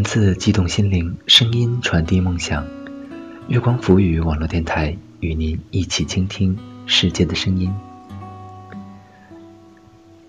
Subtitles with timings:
[0.00, 2.66] 文字激动心灵，声音传递梦想。
[3.48, 7.70] 月光浮语网络电台与您一起倾听世界的声音。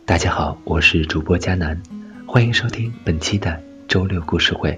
[0.06, 1.82] 大家好，我是主播佳楠，
[2.26, 4.78] 欢迎收听本期的周六故事会。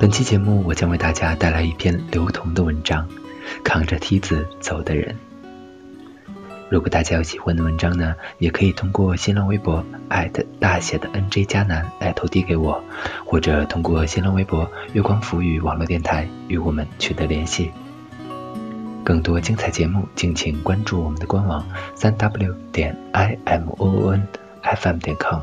[0.00, 3.06] 本期节目，我将为大家带来一篇刘同的文章
[3.62, 5.14] 《扛着梯子走的人》。
[6.70, 9.84] 如果大家有喜欢的文章呢，也可以通过新浪微博
[10.58, 12.82] 大写的 NJ 加南来投递给我，
[13.24, 17.70] 或者通过新浪微博月光浮语网络电台与我们取得联系。
[19.04, 24.26] 更多精彩节目，敬请关注我们的官网三 w 点 i m o o n
[24.62, 25.40] f m 点 com。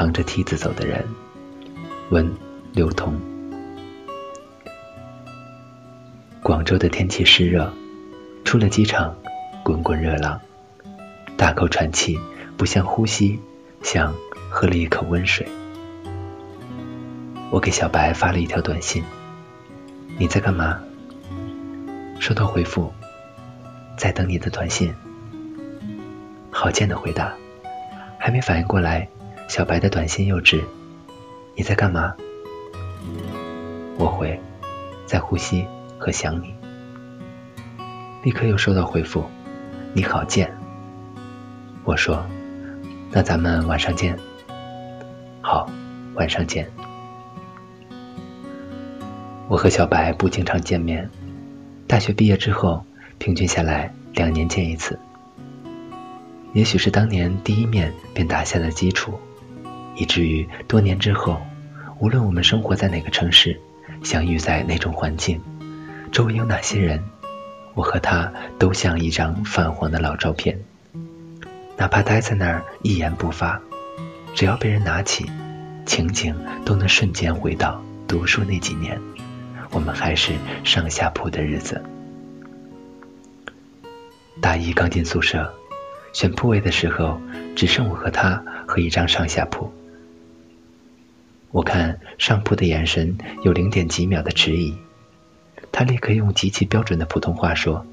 [0.00, 1.04] 扛着梯子走的人，
[2.08, 2.26] 问
[2.72, 3.20] 刘同。
[6.42, 7.70] 广州的天气湿热，
[8.42, 9.14] 出了机场，
[9.62, 10.40] 滚滚热浪，
[11.36, 12.18] 大口喘气，
[12.56, 13.38] 不像呼吸，
[13.82, 14.14] 像
[14.48, 15.46] 喝了一口温水。
[17.50, 19.04] 我给小白发了一条短信
[20.16, 20.80] ：“你在干嘛？”
[22.18, 22.90] 收到回复
[23.98, 24.94] ：“在等你的短信。”
[26.50, 27.34] 好贱的回答，
[28.18, 29.06] 还没反应过来。
[29.50, 30.62] 小白的短信又至，
[31.56, 32.14] 你在干嘛？
[33.98, 34.40] 我回，
[35.06, 35.66] 在呼吸
[35.98, 36.54] 和想你。
[38.22, 39.24] 立刻又收到回复，
[39.92, 40.56] 你好贱。
[41.82, 42.24] 我说，
[43.10, 44.16] 那咱们晚上见。
[45.40, 45.68] 好，
[46.14, 46.70] 晚上见。
[49.48, 51.10] 我和小白不经常见面，
[51.88, 52.84] 大学毕业之后，
[53.18, 54.96] 平均下来两年见一次。
[56.52, 59.18] 也许是当年第一面便打下了基础。
[60.00, 61.42] 以至于多年之后，
[61.98, 63.60] 无论我们生活在哪个城市，
[64.02, 65.38] 相遇在哪种环境，
[66.10, 67.04] 周围有哪些人，
[67.74, 70.58] 我和他都像一张泛黄的老照片。
[71.76, 73.60] 哪怕待在那儿一言不发，
[74.34, 75.30] 只要被人拿起，
[75.84, 76.34] 情景
[76.64, 78.98] 都能瞬间回到读书那几年，
[79.70, 80.32] 我们还是
[80.64, 81.84] 上下铺的日子。
[84.40, 85.52] 大一刚进宿舍，
[86.14, 87.20] 选铺位的时候，
[87.54, 89.70] 只剩我和他和一张上下铺。
[91.52, 94.76] 我看上铺的眼神有零点几秒的迟疑，
[95.72, 97.84] 他立刻用极其标准的普通话说：“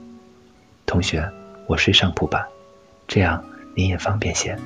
[0.85, 1.31] 同学，
[1.66, 2.50] 我睡上铺吧，
[3.07, 4.59] 这样你也方便些。”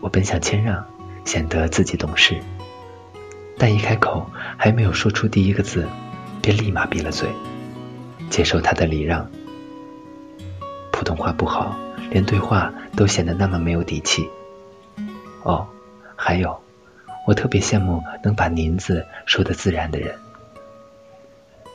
[0.00, 0.86] 我本想谦让，
[1.26, 2.40] 显得自己懂事，
[3.58, 5.86] 但一开口还没有说出第一个字，
[6.40, 7.28] 便立马闭了嘴，
[8.30, 9.30] 接受他的礼让。
[10.90, 11.76] 普通话不好，
[12.10, 14.30] 连对话都显得那么没有底气。
[15.42, 15.68] 哦，
[16.16, 16.58] 还有。
[17.28, 20.14] 我特别羡慕能把“您”字说得自然的人。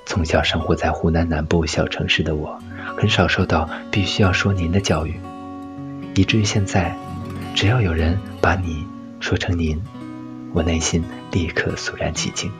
[0.04, 2.60] 从小生活在湖南南部小城市的我，
[2.98, 5.14] 很少受到必须要说“您”的教育，
[6.16, 6.98] 以至于现在，
[7.54, 8.84] 只要有人把你
[9.20, 9.80] 说成“您”，
[10.56, 12.52] 我内心立刻肃然起敬。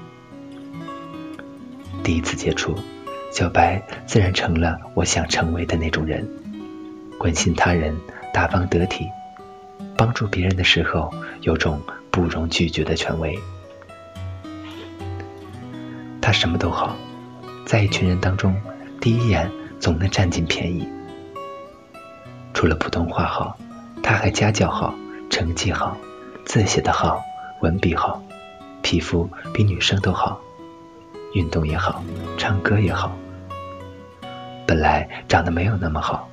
[2.04, 2.76] 第一次接触
[3.32, 6.30] 小白，自然成了我想成为的那种人：
[7.18, 7.98] 关心他人，
[8.32, 9.08] 大方得体，
[9.98, 11.12] 帮助别人的时候
[11.42, 11.82] 有种。
[12.14, 13.40] 不容拒绝的权威，
[16.22, 16.96] 他什么都好，
[17.66, 18.56] 在一群人当中，
[19.02, 20.88] 第一眼总能占尽便宜。
[22.54, 23.58] 除了普通话好，
[24.04, 24.94] 他还家教好，
[25.32, 25.98] 成绩好，
[26.46, 27.20] 字写得好，
[27.64, 28.22] 文笔好，
[28.84, 30.40] 皮肤比女生都好，
[31.34, 32.04] 运动也好，
[32.38, 33.12] 唱歌也好。
[34.68, 36.30] 本来长得没有那么好，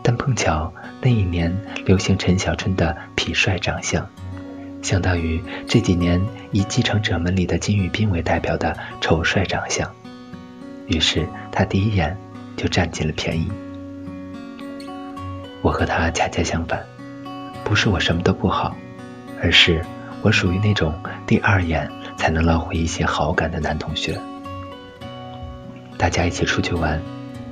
[0.00, 0.72] 但碰巧
[1.02, 4.08] 那一年流行陈小春的痞帅长相。
[4.88, 6.18] 相当于这几年
[6.50, 9.86] 以继承者们里的金宇彬为代表的丑帅长相，
[10.86, 12.16] 于是他第一眼
[12.56, 13.46] 就占尽了便宜。
[15.60, 16.82] 我和他恰恰相反，
[17.64, 18.74] 不是我什么都不好，
[19.42, 19.84] 而是
[20.22, 20.94] 我属于那种
[21.26, 21.86] 第二眼
[22.16, 24.18] 才能捞回一些好感的男同学。
[25.98, 26.98] 大家一起出去玩，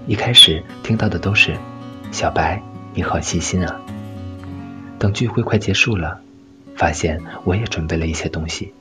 [0.07, 1.55] 一开始听到的都是
[2.11, 2.63] “小白，
[2.95, 3.79] 你好细心啊”。
[4.99, 6.23] 等聚会快结束了。
[6.77, 8.75] 发现我也准备了一些东西，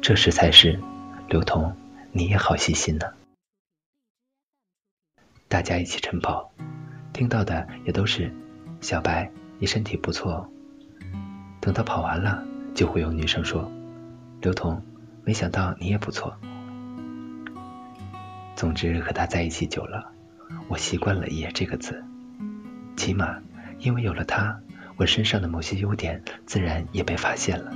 [0.00, 0.80] 这时才是
[1.28, 1.76] 刘同，
[2.10, 3.06] 你也好细心呢。
[5.46, 6.50] 大家一起晨跑，
[7.12, 8.34] 听到的也都是
[8.80, 10.50] 小白，你身体不错。
[11.60, 12.42] 等到跑完了，
[12.74, 13.70] 就会有女生说
[14.40, 14.82] ：“刘同，
[15.22, 16.34] 没想到你也不错。”
[18.56, 20.10] 总之和他在一起久了，
[20.68, 22.02] 我习惯了“也”这个字，
[22.96, 23.38] 起码
[23.80, 24.58] 因为有了他。
[24.98, 27.72] 我身上的某些优点自然也被发现了。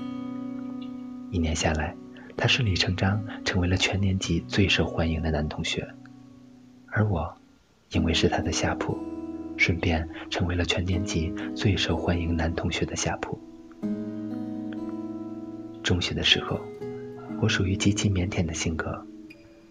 [1.31, 1.95] 一年下来，
[2.37, 5.89] 他顺理成章成为了全年级最受欢迎的男同学，
[6.89, 7.37] 而我，
[7.93, 8.99] 因为是他的下铺，
[9.57, 13.41] 顺便成为了全年级最受欢迎男同学的下铺。
[15.85, 16.61] 中学的时候，
[17.41, 19.07] 我属于极其腼腆的性格，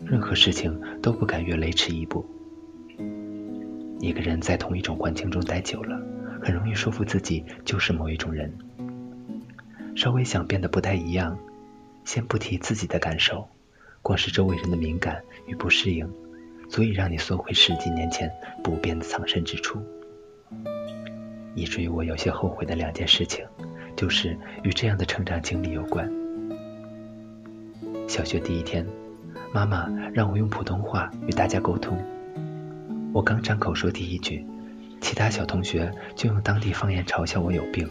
[0.06, 2.26] 任何事情都不敢越雷池一步。
[4.00, 6.02] 一个人在同一种环境中待久了，
[6.42, 8.52] 很容易说服自己就是某一种人。
[9.96, 11.38] 稍微想变得不太一样，
[12.04, 13.48] 先不提自己的感受，
[14.02, 16.10] 光是周围人的敏感与不适应，
[16.70, 18.32] 足以让你缩回十几年前
[18.64, 19.80] 不变的藏身之处。
[21.54, 23.46] 以至于我有些后悔的两件事情，
[23.96, 26.10] 就是与这样的成长经历有关。
[28.08, 28.88] 小学第一天，
[29.54, 32.02] 妈妈让我用普通话与大家沟通。
[33.14, 34.46] 我刚张口说第一句，
[35.02, 37.90] 其他小同学就用当地方言嘲笑我有病。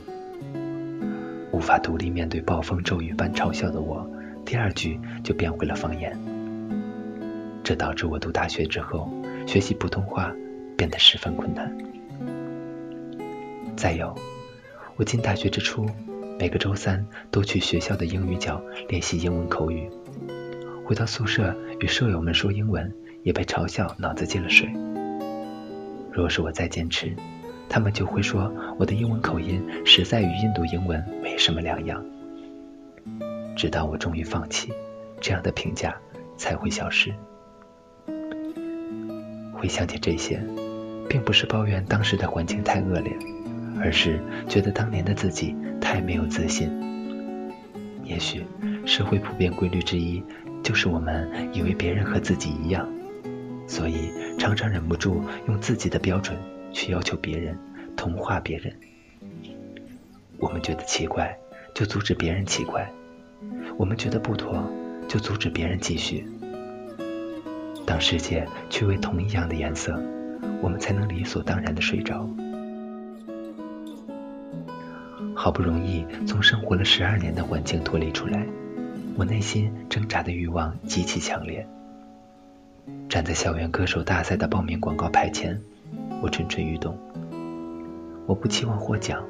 [1.53, 4.09] 无法独立面对暴风骤雨般嘲笑的我，
[4.47, 6.17] 第二句就变回了方言。
[7.63, 9.13] 这导致我读大学之后
[9.47, 10.33] 学习普通话
[10.77, 11.77] 变得十分困难。
[13.77, 14.15] 再有，
[14.97, 15.85] 我进大学之初，
[16.39, 19.91] 每个周三都去学校的英语角练习英文口语，
[20.87, 24.73] 回到宿舍与舍友们说英文，也被嘲笑脑子进了水。
[26.13, 27.15] 若是我再坚持，
[27.69, 32.05] 他们就会说我的英文口音实在与印度英文没什么两样。
[33.57, 34.73] 直到我终于放弃，
[35.21, 35.97] 这样的评价
[36.37, 37.15] 才会消失。
[39.53, 40.43] 回想起这些，
[41.09, 43.15] 并不是抱怨当时的环境太恶劣，
[43.79, 44.19] 而是
[44.49, 46.71] 觉得当年的自己太没有自信。
[48.03, 48.45] 也许
[48.87, 50.23] 社会普遍规律之一，
[50.63, 52.89] 就是我们以为别人和自己一样。
[53.71, 56.37] 所以常常忍不住用自己的标准
[56.73, 57.57] 去要求别人，
[57.97, 58.75] 同化别人。
[60.39, 61.39] 我们觉得奇怪，
[61.73, 62.83] 就阻止别人奇怪；
[63.79, 64.61] 我们觉得不妥，
[65.07, 66.27] 就阻止别人继续。
[67.87, 70.03] 当世界趋为同一样的颜色，
[70.61, 72.29] 我们才能理所当然的睡着。
[75.37, 78.45] 好不容易从生活了十二年的环境脱离出来，
[79.17, 81.65] 我内心挣扎的欲望极其强烈。
[83.09, 85.61] 站在校园歌手大赛的报名广告牌前，
[86.23, 86.97] 我蠢蠢欲动。
[88.27, 89.25] 我不期望获奖，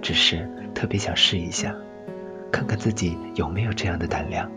[0.00, 1.74] 只是特别想试一下，
[2.50, 4.50] 看看自己有没有这样的胆量，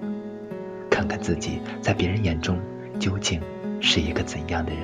[0.89, 2.57] 看看自己在别人眼中
[2.99, 3.41] 究竟
[3.81, 4.81] 是一个怎样的人。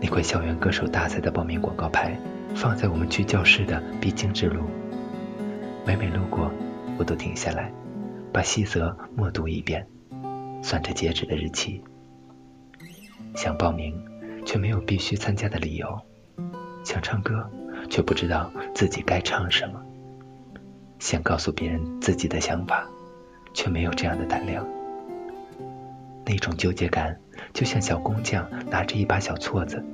[0.00, 2.18] 那块校园歌手大赛的报名广告牌
[2.54, 4.64] 放在我们去教室的必经之路，
[5.86, 6.50] 每每路过，
[6.98, 7.72] 我都停下来，
[8.32, 9.86] 把细则默读一遍。
[10.64, 11.84] 算着截止的日期，
[13.34, 14.02] 想报名
[14.46, 15.86] 却没有必须参加的理由；
[16.82, 17.50] 想唱歌
[17.90, 19.74] 却不知道自己该唱什么；
[20.98, 22.88] 想告诉别人自己的想法，
[23.52, 24.66] 却没有这样的胆量。
[26.24, 27.20] 那种纠结感，
[27.52, 29.84] 就像小工匠拿着一把小锉子，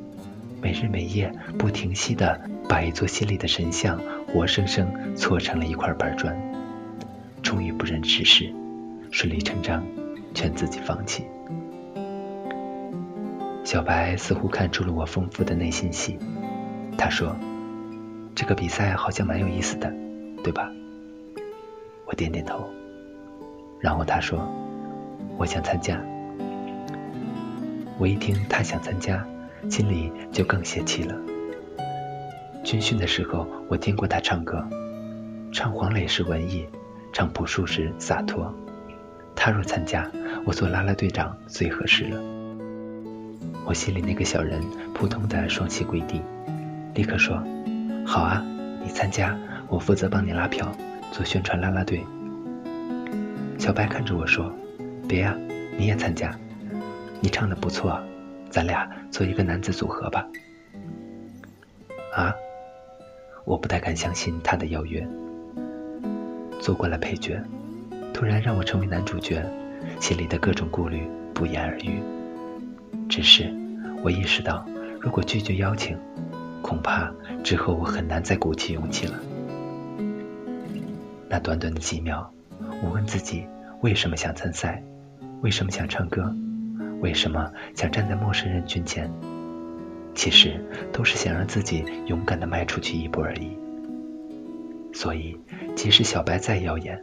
[0.63, 6.41] 每日每夜不停息的把一座心里的神像活生生锉成了一块板砖，
[7.43, 8.55] 终于不忍直视，
[9.11, 9.85] 顺理成章。
[10.35, 11.25] 劝自己放弃。
[13.65, 16.19] 小白似乎看出了我丰富的内心戏，
[16.99, 17.37] 他说
[18.35, 19.93] ：“这个比赛好像蛮有意思的，
[20.43, 20.71] 对吧？”
[22.07, 22.69] 我点点头。
[23.79, 24.41] 然后他说
[25.39, 26.03] ：“我想参加。”
[27.99, 29.25] 我一听他想参加，
[29.69, 31.15] 心里就更泄气了。
[32.65, 34.67] 军训的时候，我听过他唱歌，
[35.53, 36.67] 唱黄磊是文艺，
[37.13, 38.53] 唱朴树时洒脱。
[39.35, 40.11] 他若参加，
[40.45, 42.21] 我做啦啦队长最合适了。
[43.65, 44.61] 我心里那个小人
[44.95, 46.21] 扑通的双膝跪地，
[46.95, 47.43] 立刻说
[48.05, 48.45] ：“好啊，
[48.85, 50.71] 你参加，我负责帮你拉票，
[51.13, 52.05] 做宣传啦啦队。”
[53.59, 54.53] 小白看着我说
[55.09, 55.37] ：“别呀，
[55.79, 56.37] 你也参加，
[57.21, 58.01] 你唱的不错，
[58.51, 60.27] 咱俩做一个男子组合吧。”
[62.13, 62.35] 啊，
[63.45, 65.07] 我不太敢相信他的邀约，
[66.61, 67.41] 做过了配角。
[68.21, 69.43] 突然让我成为男主角，
[69.99, 72.03] 心里的各种顾虑不言而喻。
[73.09, 73.51] 只是
[74.03, 74.63] 我意识到，
[75.01, 75.97] 如果拒绝邀请，
[76.61, 77.11] 恐怕
[77.43, 79.19] 之后我很难再鼓起勇气了。
[81.31, 82.31] 那短短的几秒，
[82.83, 83.47] 我问自己：
[83.81, 84.83] 为什么想参赛？
[85.41, 86.31] 为什么想唱歌？
[87.01, 89.11] 为什么想站在陌生人群前？
[90.15, 90.63] 其实
[90.93, 93.57] 都是想让自己勇敢地迈出去一步而已。
[94.93, 95.41] 所以，
[95.75, 97.03] 即使小白再耀眼，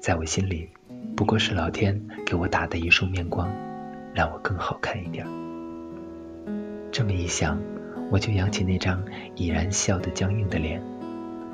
[0.00, 0.66] 在我心里，
[1.14, 3.46] 不过是老天给我打的一束面光，
[4.14, 5.26] 让我更好看一点。
[6.90, 7.60] 这么一想，
[8.10, 9.04] 我就扬起那张
[9.36, 10.82] 已然笑得僵硬的脸，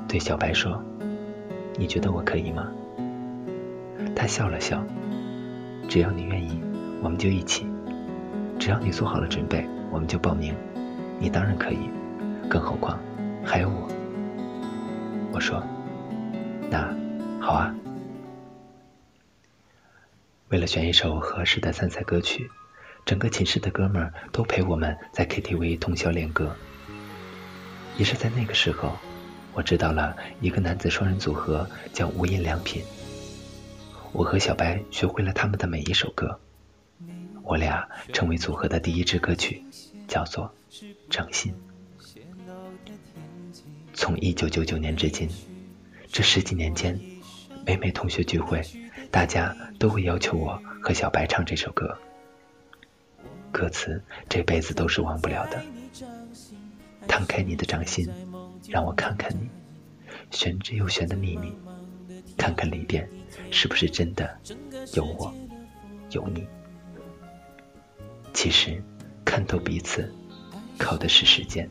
[0.07, 0.81] 对小白说
[1.77, 2.71] ：“你觉得我可以吗？”
[4.15, 4.81] 他笑了笑
[5.89, 6.61] ：“只要你愿意，
[7.03, 7.65] 我们就一起；
[8.57, 10.55] 只要你做好了准备，我们就报名。
[11.19, 11.89] 你当然可以，
[12.49, 12.97] 更何况
[13.43, 13.89] 还有我。”
[15.35, 15.61] 我说
[16.71, 16.95] ：“那
[17.41, 17.75] 好啊。”
[20.49, 22.49] 为了选一首合适的参赛歌曲。
[23.05, 26.53] 整个寝室的哥们儿都陪我们在 KTV 通宵练歌。
[27.97, 28.97] 也是在那个时候，
[29.53, 32.83] 我知道了一个男子双人组合叫无印良品。
[34.11, 36.37] 我和小白学会了他们的每一首歌。
[37.43, 39.63] 我俩成为组合的第一支歌曲，
[40.05, 40.53] 叫做
[41.09, 41.53] 《掌心》。
[43.93, 45.29] 从一九九九年至今，
[46.11, 46.99] 这十几年间，
[47.65, 48.61] 每每同学聚会，
[49.11, 51.97] 大家都会要求我和小白唱这首歌。
[53.51, 55.61] 歌词这辈子都是忘不了的。
[57.07, 58.07] 摊开你的掌心，
[58.69, 59.49] 让我看看你
[60.29, 61.53] 玄之又玄的秘密，
[62.37, 63.09] 看看里边
[63.49, 64.37] 是不是真的
[64.93, 65.33] 有我
[66.11, 66.45] 有你。
[68.33, 68.83] 其实
[69.25, 70.13] 看透彼此，
[70.77, 71.67] 靠的是时间。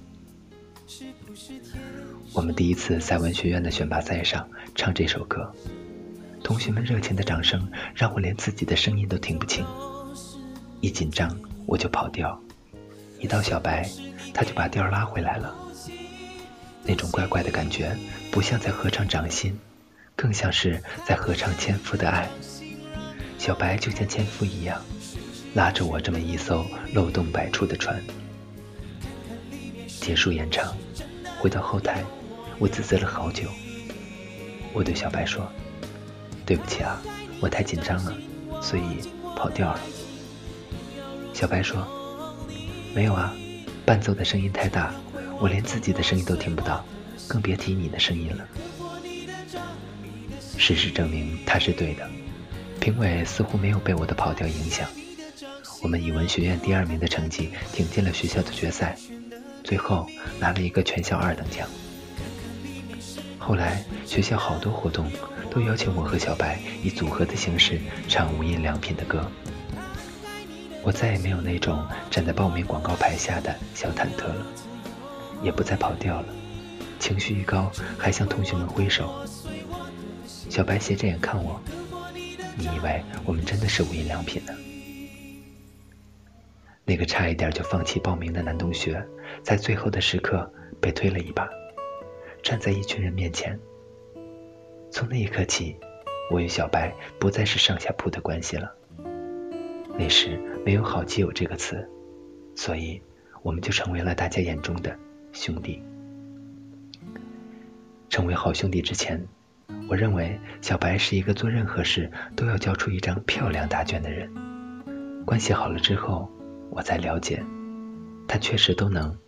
[2.33, 5.55] 我们第一次在文学院的选拔赛上唱这首歌，
[6.47, 9.67] 同学们热情的掌声让我连自己的声音都听不清，
[10.81, 11.37] 一紧张。
[11.67, 12.41] 我就跑调，
[13.19, 13.91] 一到小白，
[14.33, 15.53] 他就把调拉回来了。
[16.85, 17.97] 那种怪怪的感觉，
[18.31, 19.51] 不像在合唱《掌心》，
[20.15, 22.31] 更像是在合唱《千夫的爱》。
[23.39, 24.81] 小白就像千夫一样，
[25.53, 28.01] 拉着我这么一艘漏洞百出的船。
[29.89, 30.73] 结束演唱，
[31.41, 32.05] 回到后台，
[32.61, 33.49] 我自责了好久。
[34.73, 35.51] 我对小白说
[36.47, 37.03] ：“对不起啊，
[37.41, 38.17] 我太紧张了，
[38.63, 38.83] 所以
[39.37, 39.81] 跑调了。”
[41.35, 41.87] 小白说
[42.95, 43.35] ：“没有啊，
[43.85, 44.95] 伴奏的声音太大，
[45.39, 46.83] 我连自己的声音都听不到，
[47.29, 48.47] 更别提你的声音了。”
[50.57, 52.09] 事实证明他是对的，
[52.81, 54.89] 评委似乎没有被我的跑调影响。
[55.83, 58.97] 我们以文学院第二名的成绩挺进了学校的决赛，
[59.63, 60.07] 最后
[60.41, 61.69] 拿了一个全校二等奖。
[63.47, 65.09] 后来学校好多活动
[65.49, 69.25] 都邀请我和小白以组合的形式唱无印良品的歌。
[70.83, 74.45] 我再也没有那种站在报名广告牌下的小忐忑了，
[75.45, 76.27] 也不再跑调了。
[76.99, 79.25] 情绪一高，还向同学们挥手。
[80.27, 81.61] 小白斜着眼看我，
[82.57, 84.53] 你以为我们真的是无印良品呢？
[86.85, 89.07] 那个差一点就放弃报名的男同学，
[89.45, 91.49] 在最后的时刻被推了一把，
[92.47, 93.59] 站在一群人面前。
[94.93, 95.75] 从那一刻起，
[96.31, 98.73] 我与小白不再是上下铺的关系了。
[99.99, 101.85] 那时没有“好基友”这个词，
[102.55, 103.03] 所以
[103.43, 104.97] 我们就成为了大家眼中的
[105.33, 105.83] 兄弟。
[108.11, 109.21] 成为好兄弟之前，
[109.89, 114.33] 我认为小白是一个做任何事都要交出一张漂亮答卷的人。
[115.25, 116.31] 关系好了之后，
[116.71, 117.45] 我才了解，
[118.29, 119.19] 他确实都能，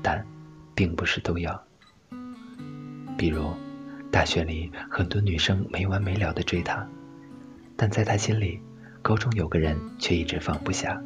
[0.00, 0.24] 但
[0.76, 1.67] 并不是都要。
[3.18, 3.52] 比如，
[4.10, 6.88] 大学里很多女生没完没了的追他，
[7.76, 8.62] 但在他心里。
[9.00, 11.00] 高中有个人却一直放不下。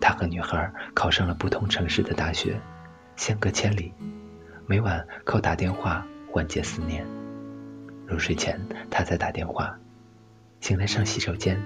[0.00, 2.58] 他和女孩考上了不同城市的大学，
[3.16, 3.92] 相隔千里，
[4.66, 7.04] 每晚靠打电话缓解思念。
[8.06, 9.76] 入睡前他在打电话，
[10.60, 11.60] 醒来上洗手间，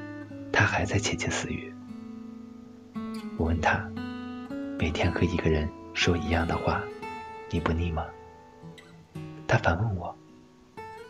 [0.52, 1.72] 他还在窃窃私语。
[3.36, 3.88] 我问他，
[4.78, 6.82] 每天和一个人说一样的话，
[7.50, 8.04] 你不腻吗？
[9.46, 10.16] 他反问我，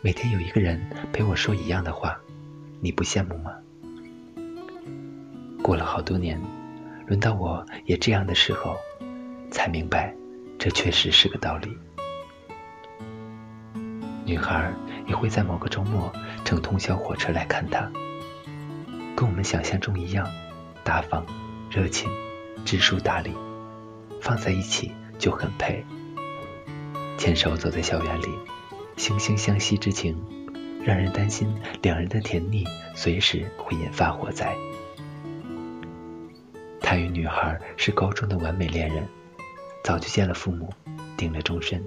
[0.01, 0.79] 每天有一个人
[1.11, 2.19] 陪我说一样的话，
[2.81, 3.51] 你不羡慕吗？
[5.63, 6.39] 过了好多年，
[7.07, 8.77] 轮到我也这样的时候，
[9.49, 10.13] 才明白，
[10.59, 11.77] 这确实是个道理。
[14.25, 14.71] 女孩
[15.07, 16.11] 也会在某个周末
[16.43, 17.89] 乘通宵火车来看他，
[19.15, 20.27] 跟我们想象中一样，
[20.83, 21.25] 大方、
[21.71, 22.09] 热情、
[22.65, 23.31] 知书达理，
[24.21, 25.83] 放在一起就很配。
[27.17, 28.27] 牵手走在校园里，
[28.97, 30.15] 惺惺相惜之情，
[30.83, 31.47] 让人担心
[31.81, 34.55] 两人的甜蜜随时会引发火灾。
[36.81, 39.07] 他与女孩是高中的完美恋人，
[39.83, 40.69] 早就见了父母，
[41.17, 41.83] 定了终身。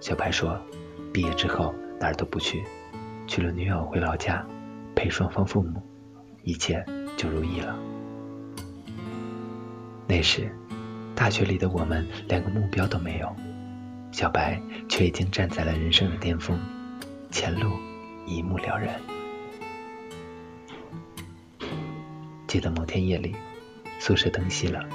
[0.00, 0.60] 小白说，
[1.12, 2.62] 毕业之后哪儿都不去，
[3.26, 4.46] 娶了女友回老家，
[4.94, 5.82] 陪双方父母，
[6.44, 6.84] 一切
[7.16, 7.76] 就如意了。
[10.06, 10.54] 那时，
[11.16, 13.34] 大学里的我们连个目标都没有，
[14.12, 16.58] 小白却已经站在了人生的巅峰，
[17.30, 17.72] 前路
[18.26, 19.00] 一目了然。
[22.46, 23.34] 记得某天夜里，
[23.98, 24.86] 宿舍灯熄了，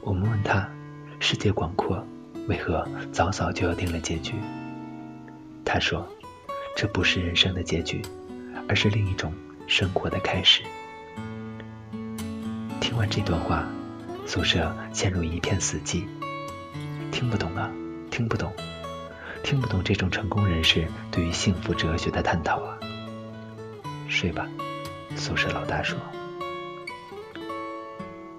[0.00, 0.70] 我们问他
[1.18, 2.06] 世界广阔，
[2.46, 4.34] 为何早早就要定了结局？
[5.64, 6.08] 他说
[6.76, 8.00] ：“这不是人生的结局，
[8.68, 9.34] 而是另一种
[9.66, 10.62] 生活的开始。”
[12.80, 13.68] 听完这段话，
[14.26, 16.04] 宿舍陷入一片死寂。
[17.10, 17.68] 听不懂啊，
[18.18, 18.52] 听不懂，
[19.44, 22.76] 听不懂这种成功人士对于幸福哲学的探讨啊！
[24.08, 24.44] 睡吧，
[25.14, 25.96] 宿舍老大说。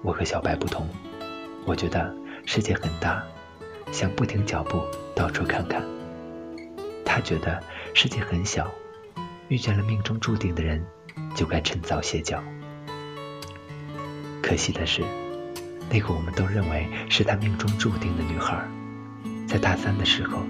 [0.02, 0.86] 我和小白不同，
[1.64, 3.24] 我觉得世界很大，
[3.90, 4.84] 想不停脚步
[5.16, 5.82] 到处看看。
[7.02, 7.58] 他觉得
[7.94, 8.70] 世界很小，
[9.48, 10.84] 遇见了命中注定的人，
[11.34, 12.44] 就该趁早歇脚。
[14.42, 15.02] 可惜的是，
[15.88, 18.62] 那个我们都认为是他命中注定的女孩，
[19.50, 20.44] 在大三的时候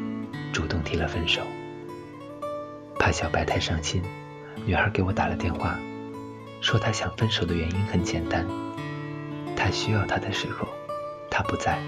[0.52, 1.40] 主动提了分手。
[2.98, 4.02] 怕小白太伤心，
[4.66, 5.78] 女孩给我打了电话，
[6.60, 8.46] 说她想分手的原因很简单。
[9.56, 10.68] 他需要他的时候，
[11.30, 11.78] 他不在。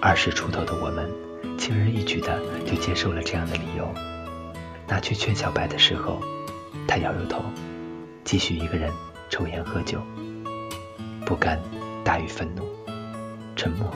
[0.00, 1.08] 二十出头的我们，
[1.56, 3.88] 轻而易举的就接受了这样的理由。
[4.88, 6.20] 拿去劝小白的时候，
[6.88, 7.40] 他摇摇头，
[8.24, 8.92] 继续一个人
[9.28, 10.00] 抽烟喝酒。
[11.24, 11.60] 不甘
[12.04, 12.64] 大于愤怒，
[13.54, 13.88] 沉默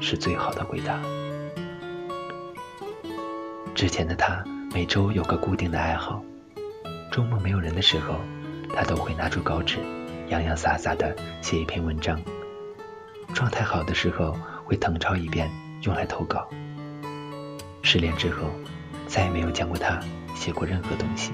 [0.00, 1.00] 是最好的回答。
[3.74, 6.22] 之前的他每周有个固定的爱好，
[7.12, 8.14] 周末没有人的时候，
[8.74, 9.78] 他都会拿出稿纸。
[10.28, 12.20] 洋洋洒洒的写一篇文章，
[13.32, 15.48] 状态好的时候会誊抄一遍
[15.82, 16.48] 用来投稿。
[17.82, 18.50] 失恋之后，
[19.06, 20.00] 再也没有见过他
[20.34, 21.32] 写过任何东西。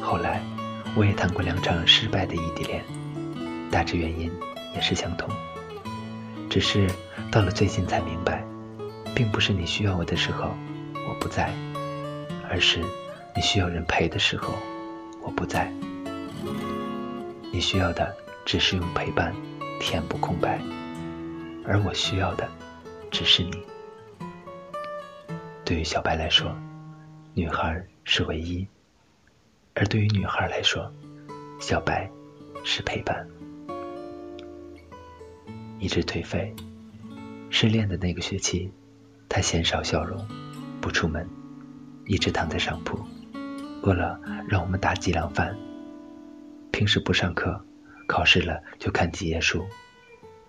[0.00, 0.40] 后来，
[0.96, 2.82] 我也谈过两场失败的异地恋，
[3.70, 4.32] 大致原因
[4.74, 5.28] 也是相同，
[6.48, 6.88] 只是
[7.30, 8.44] 到了最近才明白，
[9.14, 10.50] 并不是你需要我的时候
[11.08, 11.52] 我不在，
[12.48, 12.80] 而是
[13.34, 14.54] 你需要人陪的时候
[15.22, 15.70] 我不在。
[17.52, 19.34] 你需要的只是用陪伴
[19.80, 20.60] 填补空白，
[21.66, 22.48] 而我需要的
[23.10, 23.62] 只是你。
[25.64, 26.54] 对于小白来说，
[27.34, 28.66] 女孩是唯一；
[29.74, 30.92] 而对于女孩来说，
[31.60, 32.08] 小白
[32.64, 33.26] 是陪伴。
[35.78, 36.54] 一直颓废，
[37.50, 38.72] 失恋的那个学期，
[39.28, 40.26] 他鲜少笑容，
[40.80, 41.28] 不出门，
[42.06, 42.98] 一直躺在上铺，
[43.82, 45.56] 饿了让我们打几两饭。
[46.72, 47.64] 平时不上课，
[48.06, 49.64] 考试了就看几页书，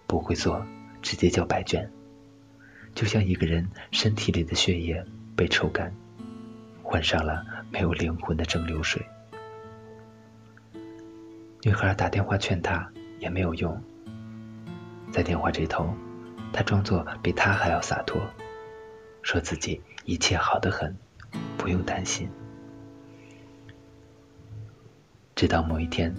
[0.07, 0.65] 不会做
[1.01, 1.89] 直接交白卷，
[2.95, 5.93] 就像一个人身体里的血液被抽干，
[6.81, 9.05] 换上了没有灵魂的蒸馏水。
[11.63, 13.81] 女孩打电话劝他也没有用，
[15.11, 15.93] 在电话这头，
[16.51, 18.21] 他装作比他还要洒脱，
[19.21, 20.95] 说自己一切好得很，
[21.57, 22.29] 不用担心。
[25.35, 26.13] 直到某一天，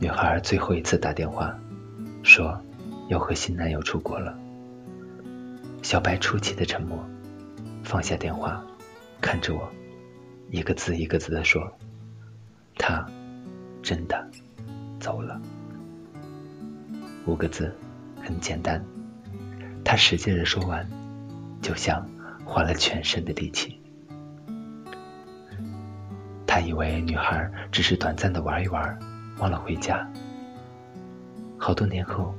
[0.00, 1.58] 女孩最后一次打电话，
[2.22, 2.60] 说
[3.08, 4.36] 要和新男友出国了。
[5.82, 6.98] 小白出奇的沉默，
[7.84, 8.64] 放下电话，
[9.20, 9.70] 看着我，
[10.50, 11.72] 一个字一个字的说
[12.76, 13.06] ：“他
[13.82, 14.28] 真的
[14.98, 15.40] 走了。”
[17.26, 17.74] 五个字，
[18.28, 18.84] 很简单。
[19.82, 20.86] 他使劲的说完，
[21.62, 22.06] 就像
[22.44, 23.80] 花了全身的力气。
[26.46, 28.98] 他以为女孩只是短暂的玩一玩，
[29.38, 30.06] 忘了回家。
[31.56, 32.34] 好多年后，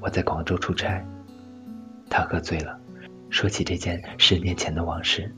[0.00, 1.06] 我在广州出差，
[2.10, 2.76] 他喝醉了，
[3.30, 5.32] 说起这件十年前的往事。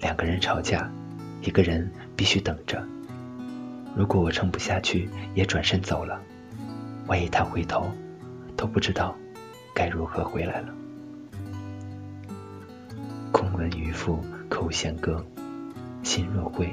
[0.00, 0.90] 两个人吵架，
[1.40, 2.86] 一个人必须等着。
[3.96, 6.20] 如果我撑不下去，也转身走了，
[7.06, 7.90] 万一他回头，
[8.56, 9.14] 都不知道
[9.74, 10.74] 该如何回来了。
[13.32, 15.24] 空闻渔父口弦歌。
[16.02, 16.72] 心若灰，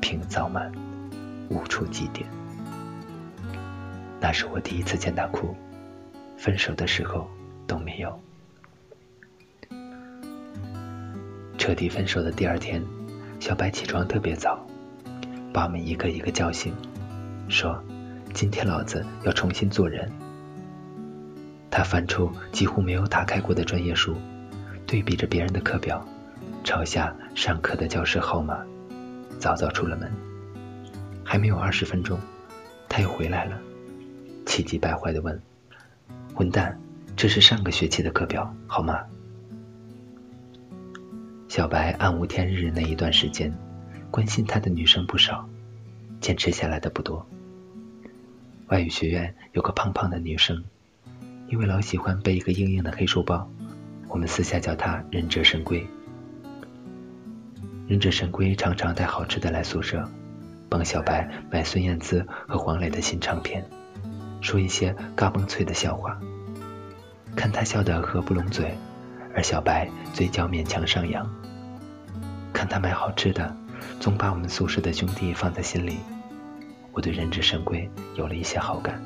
[0.00, 0.72] 平早满，
[1.48, 2.24] 无处祭奠。
[4.20, 5.54] 那是我第一次见他哭，
[6.36, 7.30] 分手的时候
[7.68, 8.20] 都没有。
[11.56, 12.82] 彻底分手的第二天，
[13.38, 14.66] 小白起床特别早，
[15.52, 16.74] 把我们一个一个叫醒，
[17.48, 17.80] 说
[18.34, 20.10] ：“今天老子要重新做人。”
[21.76, 24.16] 他翻出几乎没有打开过的专业书，
[24.86, 26.02] 对比着别人的课表。
[26.64, 28.64] 抄下上课的教室号码，
[29.38, 30.10] 早早出了门。
[31.22, 32.18] 还没有二十分钟，
[32.88, 33.60] 他又回来了，
[34.46, 35.38] 气急败坏地问
[36.34, 36.80] ：“混蛋，
[37.14, 39.04] 这是上个学期的课表，好吗？”
[41.46, 43.54] 小白暗无天日那一段时间，
[44.10, 45.46] 关心他的女生不少，
[46.22, 47.26] 坚持下来的不多。
[48.68, 50.64] 外语学院有个胖胖的女生，
[51.48, 53.48] 因为老喜欢背一个硬硬的黑书包，
[54.08, 55.86] 我们私下叫他“忍者神龟”。
[57.86, 60.08] 忍者神龟常常带好吃的来宿舍，
[60.68, 63.64] 帮小白买孙燕姿和黄磊的新唱片，
[64.40, 66.18] 说一些嘎嘣脆的笑话，
[67.36, 68.76] 看他笑得合不拢嘴，
[69.32, 71.30] 而小白嘴角勉强上扬。
[72.52, 73.56] 看他买好吃的，
[74.00, 75.98] 总把我们宿舍的兄弟放在心里，
[76.90, 79.00] 我对忍者神龟有了一些好感。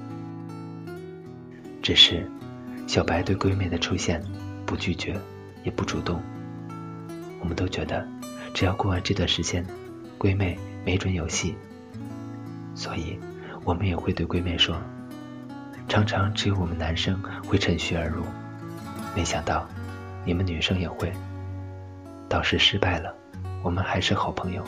[1.83, 2.29] 只是，
[2.87, 4.23] 小白对闺妹的出现
[4.66, 5.19] 不拒绝，
[5.64, 6.21] 也不主动。
[7.40, 8.07] 我们都觉得，
[8.53, 9.64] 只要过完这段时间，
[10.19, 11.57] 闺妹没准有戏。
[12.75, 13.19] 所以，
[13.64, 14.77] 我们也会对闺妹说
[15.88, 18.25] ：“常常只有我们男生会趁虚而入，
[19.16, 19.66] 没想到
[20.25, 21.11] 你们女生也会。
[22.29, 23.14] 导师失败了，
[23.62, 24.62] 我们还是好朋友。”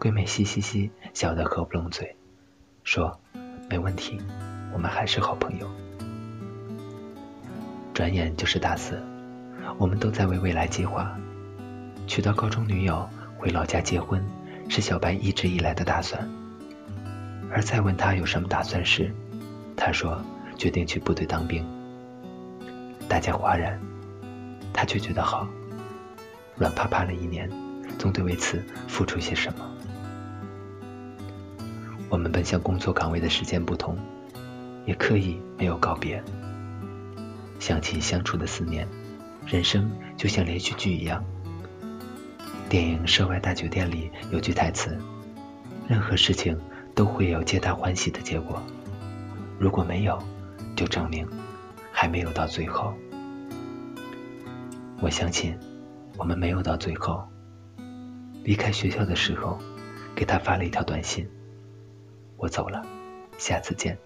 [0.00, 2.16] 闺妹嘻嘻嘻笑得合不拢嘴，
[2.82, 3.20] 说
[3.70, 4.20] ：“没问题。”
[4.72, 5.70] 我们还是好朋友。
[7.92, 9.02] 转眼就是大四，
[9.76, 11.14] 我们都在为未来计划。
[12.06, 14.24] 娶到高中女友，回老家结婚，
[14.68, 16.28] 是小白一直以来的打算。
[17.52, 19.12] 而再问他有什么打算时，
[19.76, 20.22] 他说
[20.56, 21.66] 决定去部队当兵。
[23.08, 23.78] 大家哗然，
[24.72, 25.46] 他却觉得好。
[26.56, 27.50] 软趴趴了一年，
[27.98, 29.68] 总得为此付出些什么。
[32.08, 33.98] 我们奔向工作岗位的时间不同。
[34.90, 36.20] 也刻意没有告别。
[37.60, 38.88] 想起相处的四年，
[39.46, 41.24] 人生就像连续剧一样。
[42.68, 44.98] 电影《涉外大酒店》里有句台词
[45.86, 46.58] ：“任何事情
[46.92, 48.60] 都会有皆大欢喜的结果，
[49.60, 50.20] 如果没有，
[50.74, 51.24] 就证明
[51.92, 52.92] 还没有到最后。”
[55.00, 55.56] 我相信，
[56.16, 57.22] 我们没有到最后。
[58.42, 59.56] 离开学校的时候，
[60.16, 61.28] 给他发了一条短信
[62.36, 62.84] ：“我走了，
[63.38, 63.96] 下次见。”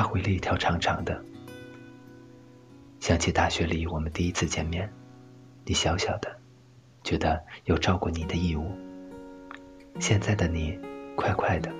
[0.00, 1.22] 他回了一条长长的。
[3.00, 4.90] 想起大学里我们第一次见面，
[5.66, 6.38] 你小小的，
[7.04, 8.64] 觉得有照顾你的义务。
[9.98, 10.78] 现在的你，
[11.14, 11.70] 快快的，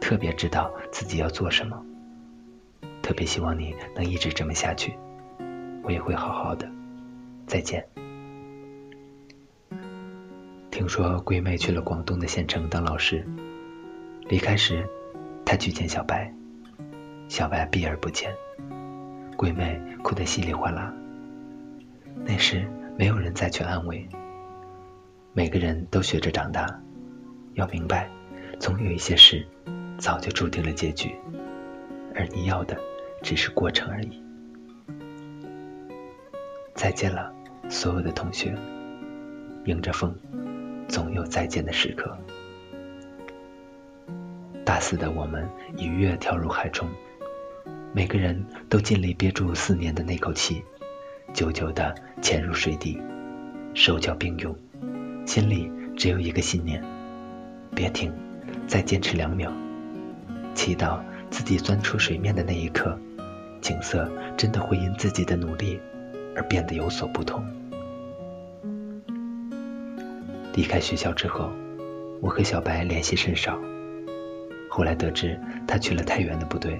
[0.00, 1.84] 特别知道自己要做什么。
[3.02, 4.96] 特别希望你能一直这么下去，
[5.82, 6.70] 我也会好好的。
[7.48, 7.84] 再见。
[10.70, 13.26] 听说闺妹去了广东的县城当老师，
[14.28, 14.88] 离开时，
[15.44, 16.32] 她去见小白。
[17.28, 18.32] 小白避而不见，
[19.36, 20.92] 鬼妹哭得稀里哗啦。
[22.24, 24.08] 那时没有人再去安慰，
[25.32, 26.66] 每个人都学着长大，
[27.54, 28.08] 要明白，
[28.58, 29.46] 总有一些事
[29.98, 31.14] 早就注定了结局，
[32.14, 32.76] 而你要的
[33.22, 34.22] 只是过程而已。
[36.74, 37.34] 再见了，
[37.68, 38.54] 所有的同学，
[39.64, 40.14] 迎着风，
[40.88, 42.16] 总有再见的时刻。
[44.64, 46.88] 大四的我们一跃跳入海中。
[47.96, 50.62] 每个人都尽力憋住四年的那口气，
[51.32, 53.00] 久久地潜入水底，
[53.72, 54.54] 手脚并用，
[55.24, 56.84] 心里只有一个信念：
[57.74, 58.12] 别停，
[58.66, 59.50] 再坚持两秒。
[60.54, 63.00] 祈祷自己钻出水面的那一刻，
[63.62, 64.06] 景色
[64.36, 65.80] 真的会因自己的努力
[66.36, 67.42] 而变得有所不同。
[70.52, 71.50] 离开学校之后，
[72.20, 73.58] 我和小白联系甚少，
[74.68, 76.78] 后来得知他去了太原的部队。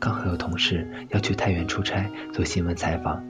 [0.00, 3.22] 刚好有同事要去太原出差做新闻采访，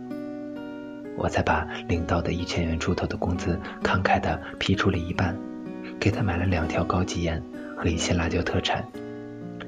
[1.17, 5.37] 我才把领到的一千元出头的工资慷慨的批出了一半，
[5.99, 7.43] 给他买了两条高级烟
[7.77, 8.87] 和一些辣椒特产，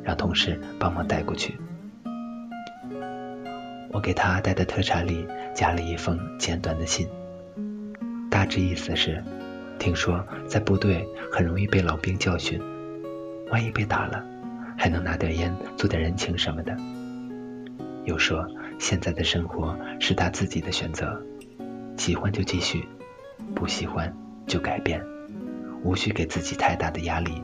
[0.04, 1.58] 让同事帮忙带过去。
[3.90, 7.08] 我给他带的特产里加了一封简短的信，
[8.30, 9.20] 大致意思是：
[9.80, 12.62] 听说在部队很容易被老兵教训，
[13.50, 14.24] 万一被打了。
[14.76, 16.76] 还能拿点烟，做点人情什么的。
[18.04, 18.46] 又说
[18.78, 21.22] 现在的生活是他自己的选择，
[21.96, 22.86] 喜欢就继续，
[23.54, 24.12] 不喜欢
[24.46, 25.00] 就改变，
[25.84, 27.42] 无需给自己太大的压力。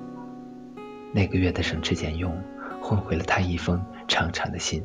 [1.13, 2.37] 那个月的省吃俭用，
[2.83, 4.85] 换回了他一封长长的信，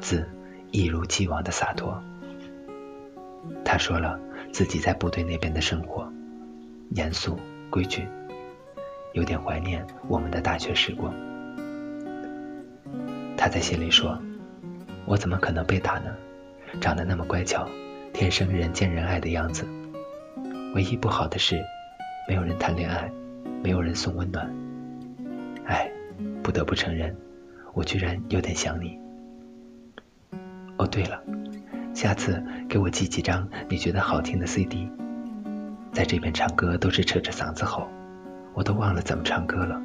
[0.00, 0.28] 字
[0.70, 2.02] 一如既往的洒脱。
[3.64, 4.20] 他说了
[4.52, 6.12] 自己在部队那边的生活，
[6.90, 7.38] 严肃
[7.70, 8.06] 规矩，
[9.14, 11.14] 有点怀念我们的大学时光。
[13.38, 14.20] 他在心里说
[15.06, 16.12] ：“我怎么可能被打呢？
[16.80, 17.68] 长得那么乖巧，
[18.12, 19.64] 天生人见人爱的样子。
[20.74, 21.64] 唯一不好的是，
[22.28, 23.08] 没有人谈恋爱，
[23.62, 24.52] 没有人送温暖。
[25.66, 25.88] 哎，
[26.42, 27.16] 不得不承认，
[27.74, 28.98] 我居然有点想你。
[30.76, 31.22] 哦，对了，
[31.94, 34.90] 下次给我寄几张你觉得好听的 CD。
[35.92, 37.88] 在这边唱歌都是扯着嗓子吼，
[38.52, 39.80] 我都忘了怎么唱歌了。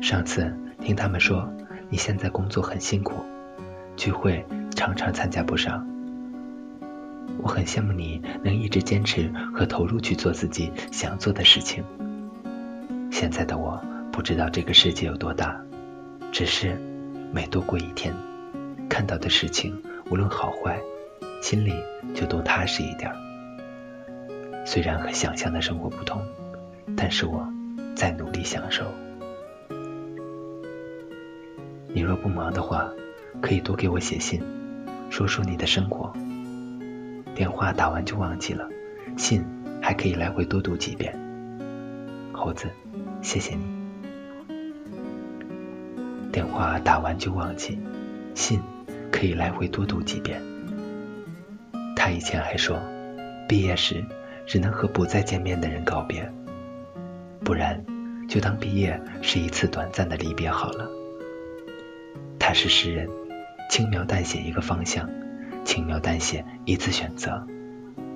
[0.00, 1.46] 上次听他们说。”
[1.88, 3.24] 你现在工作很辛苦，
[3.96, 4.44] 聚会
[4.74, 5.86] 常常参加不上。
[7.38, 11.84] 我很羡慕你能一直坚持和投入去做自己想做的事情。
[13.10, 15.60] 现在的我不知道这个世界有多大，
[16.32, 16.76] 只是
[17.32, 18.14] 每多过一天，
[18.88, 20.80] 看到的事情无论好坏，
[21.40, 21.72] 心里
[22.14, 23.12] 就都踏实一点。
[24.64, 26.20] 虽然和想象的生活不同，
[26.96, 27.46] 但是我
[27.94, 28.84] 在努力享受。
[31.96, 32.92] 你若不忙的话，
[33.40, 34.38] 可以多给我写信，
[35.08, 36.12] 说说你的生活。
[37.34, 38.68] 电话打完就忘记了，
[39.16, 39.42] 信
[39.80, 41.18] 还可以来回多读几遍。
[42.34, 42.66] 猴子，
[43.22, 43.64] 谢谢你。
[46.30, 47.78] 电话打完就忘记，
[48.34, 48.60] 信
[49.10, 50.38] 可以来回多读几遍。
[51.96, 52.78] 他以前还说，
[53.48, 54.04] 毕业时
[54.44, 56.30] 只能和不再见面的人告别，
[57.42, 57.82] 不然
[58.28, 60.90] 就当毕业是一次短暂的离别好了。
[62.46, 63.08] 他是诗人，
[63.68, 65.10] 轻描淡写一个方向，
[65.64, 67.44] 轻描淡写一次选择，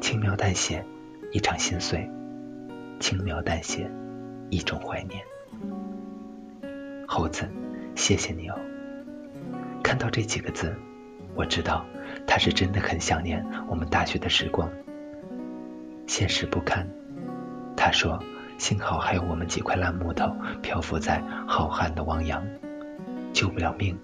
[0.00, 0.86] 轻描淡写
[1.32, 2.08] 一场心碎，
[3.00, 3.90] 轻描淡写
[4.48, 5.20] 一种怀念。
[7.08, 7.50] 猴子，
[7.96, 8.56] 谢谢你哦。
[9.82, 10.76] 看到这几个字，
[11.34, 11.84] 我知道
[12.24, 14.70] 他是真的很想念我们大学的时光。
[16.06, 16.88] 现实不堪，
[17.76, 18.22] 他说，
[18.58, 22.46] 幸好还有我们几块烂木头漂浮在浩瀚的汪洋，
[23.32, 23.98] 救不了命。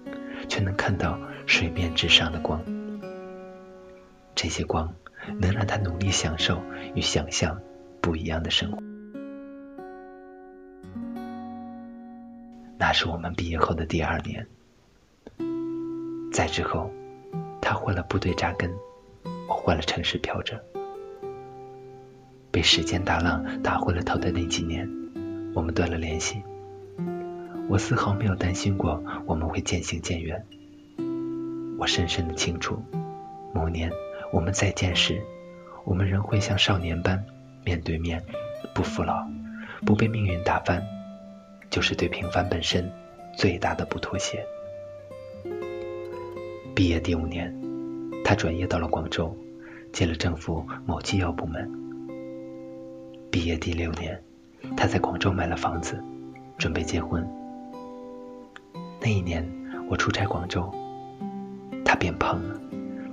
[0.47, 2.61] 却能看到水面之上的光，
[4.35, 4.93] 这些光
[5.39, 6.61] 能让他努力享受
[6.95, 7.59] 与想象
[8.01, 8.77] 不一样的生活。
[12.77, 14.47] 那是我们毕业后的第二年，
[16.31, 16.91] 在之后，
[17.61, 18.71] 他换了部队扎根，
[19.49, 20.63] 我换了城市飘着。
[22.51, 24.89] 被时间大浪打昏了头的那几年，
[25.53, 26.41] 我们断了联系。
[27.69, 30.45] 我丝毫没有担心过我们会渐行渐远。
[31.77, 32.81] 我深深的清楚，
[33.53, 33.91] 某年
[34.31, 35.21] 我们再见时，
[35.83, 37.23] 我们仍会像少年般
[37.65, 38.23] 面对面，
[38.73, 39.27] 不服老，
[39.85, 40.81] 不被命运打翻，
[41.69, 42.89] 就是对平凡本身
[43.37, 44.43] 最大的不妥协。
[46.73, 47.53] 毕业第五年，
[48.23, 49.35] 他转业到了广州，
[49.91, 51.69] 进了政府某机要部门。
[53.29, 54.23] 毕业第六年，
[54.75, 56.01] 他在广州买了房子，
[56.57, 57.27] 准备结婚。
[58.99, 59.47] 那一年，
[59.89, 60.73] 我出差广州，
[61.85, 62.59] 他变胖了，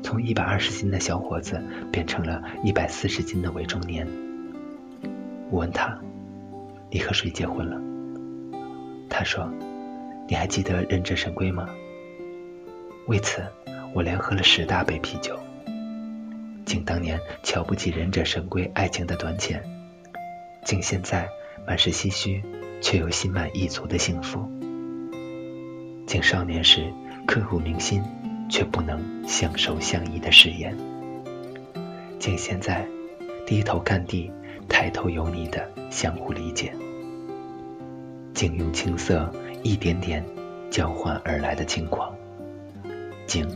[0.03, 4.07] 从一百二十斤的小伙子变成了一百四十斤的伪中年。
[5.51, 5.97] 我问他
[6.91, 7.81] ：“你和谁结婚了？”
[9.09, 9.49] 他说
[10.27, 11.69] ：“你还记得忍者神龟吗？”
[13.07, 13.45] 为此，
[13.93, 15.39] 我连喝了十大杯啤酒，
[16.65, 19.63] 敬当年瞧不起忍者神龟爱情的短浅，
[20.65, 21.29] 敬现在
[21.67, 22.43] 满是唏嘘
[22.81, 24.51] 却又心满意足的幸福。
[26.07, 26.93] 竟少年时
[27.27, 28.03] 刻骨铭心，
[28.49, 30.73] 却不能相守相依的誓言；
[32.19, 32.87] 竟现在
[33.47, 34.31] 低头看地，
[34.69, 36.69] 抬头有你的相互理解；
[38.33, 40.25] 竟用青涩一点点
[40.71, 42.13] 交换而来的轻狂；
[43.27, 43.49] 竟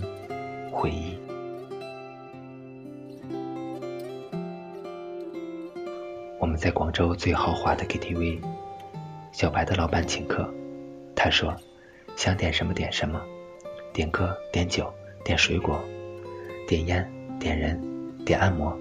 [0.73, 1.19] 回忆。
[6.41, 8.41] 我们在广州最豪华的 KTV，
[9.33, 10.53] 小白的老板请客，
[11.15, 11.55] 他说。
[12.19, 13.23] 想点什么点什么，
[13.93, 14.93] 点歌点酒
[15.25, 15.81] 点水果，
[16.67, 17.81] 点烟点人
[18.25, 18.77] 点按摩，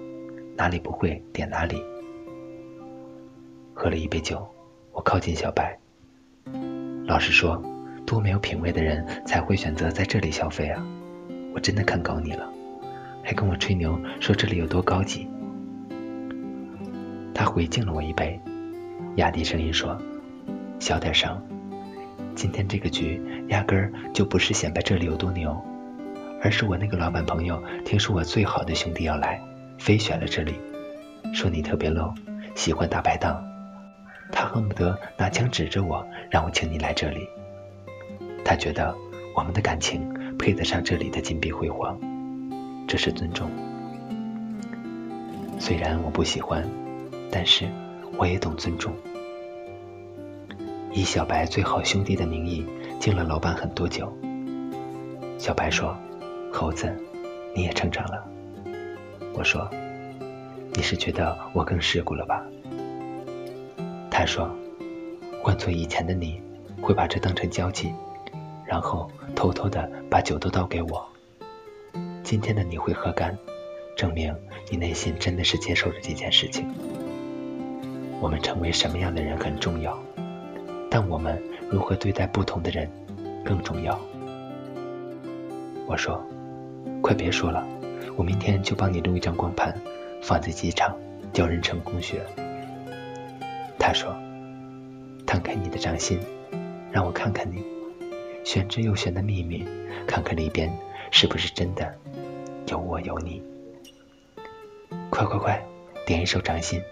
[0.56, 1.80] 哪里不会点哪里。
[3.72, 4.44] 喝了一杯酒，
[4.90, 5.78] 我靠近小白。
[7.06, 7.62] 老实说，
[8.04, 10.84] 多没有品味的人才会选择在这里消费啊！
[11.54, 12.52] 我真的看高你了，
[13.22, 15.28] 还跟我吹牛说这里有多高级。
[17.32, 18.40] 他回敬了我一杯，
[19.14, 19.96] 压低声音说
[20.80, 21.40] ：“小点声。”
[22.38, 25.60] 今天这个局压根儿就不是显摆这里有多牛，
[26.40, 29.42] 而是我那个老板朋友听说我最好的兄弟要来，
[29.76, 30.54] 非选了这里，
[31.34, 32.14] 说你特别 low，
[32.54, 33.44] 喜欢大排档，
[34.30, 37.28] 他恨不得拿枪指着我，让我请你来这里。
[38.44, 38.94] 他觉得
[39.34, 41.98] 我们的感情配得上这里的金碧辉煌，
[42.86, 43.50] 这是尊重。
[45.58, 46.64] 虽然我不喜欢，
[47.32, 47.66] 但是
[48.16, 48.94] 我也懂尊重。
[50.92, 52.66] 以小白最好兄弟的名义
[52.98, 54.12] 敬了老板很多酒。
[55.38, 55.96] 小白说
[56.52, 56.92] ：“猴子，
[57.54, 58.26] 你也成长了。”
[59.34, 59.70] 我说
[60.74, 62.44] ：“你是觉得我更世故了吧？”
[64.10, 64.50] 他说
[65.40, 66.40] ：“换做以前的你，
[66.82, 67.92] 会把这当成交际，
[68.64, 71.06] 然后偷偷的把酒都倒给我。
[72.24, 73.38] 今天的你会喝干，
[73.94, 74.34] 证明
[74.70, 76.68] 你内心真的是接受着这件事情。
[78.20, 79.96] 我们成为什么样的人很重要。”
[81.00, 82.90] 但我们如何对待不同的人
[83.44, 83.96] 更重要。
[85.86, 86.20] 我说
[87.00, 87.64] ：“快别说了，
[88.16, 89.72] 我明天就帮你录一张光盘，
[90.20, 90.96] 放在机场
[91.32, 92.20] 教人成功学。”
[93.78, 94.12] 他说
[95.24, 96.18] ：“摊开你的掌心，
[96.90, 97.62] 让我看看你，
[98.42, 99.64] 玄之又玄的秘密，
[100.04, 100.68] 看看里边
[101.12, 101.94] 是不是真的
[102.66, 103.40] 有我有你。
[105.10, 105.64] 快快快，
[106.04, 106.82] 点一首掌心。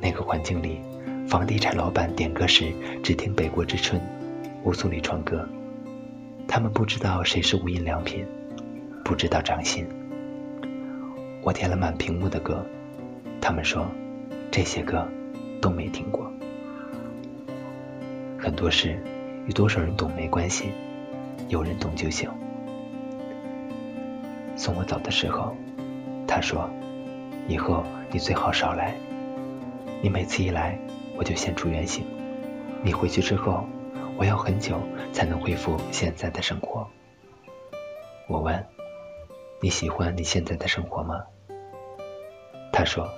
[0.00, 0.80] 那个环境里，
[1.26, 4.00] 房地产老板点歌时只听《北国之春》，
[4.62, 5.46] 乌苏里传歌。
[6.46, 8.24] 他们不知道谁是无印良品，
[9.04, 9.84] 不知道掌心。
[11.42, 12.64] 我点了满屏幕的歌，
[13.40, 13.88] 他们说
[14.52, 15.04] 这些歌
[15.60, 16.30] 都没听过。
[18.38, 18.96] 很多事
[19.48, 20.70] 与多少人懂没关系，
[21.48, 22.30] 有人懂就行。
[24.54, 25.56] 送我走的时候，
[26.24, 26.70] 他说
[27.48, 28.94] ：“以后你最好少来。
[30.00, 30.78] 你每次一来，
[31.16, 32.04] 我就现出原形。
[32.82, 33.66] 你回去之后，
[34.16, 34.80] 我要很久
[35.12, 36.86] 才能恢复现在的生活。”
[38.28, 38.66] 我问
[39.60, 41.24] ：“你喜欢你现在的生活吗？”
[42.72, 43.08] 他说：“